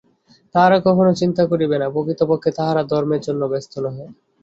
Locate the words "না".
1.79-1.87